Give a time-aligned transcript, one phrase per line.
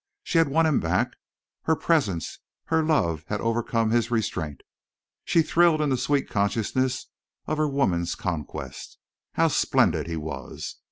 [0.23, 1.15] She had won him back.
[1.65, 4.61] Her presence, her love had overcome his restraint.
[5.25, 7.05] She thrilled in the sweet consciousness
[7.45, 8.97] of her woman's conquest.
[9.33, 10.77] How splendid he was!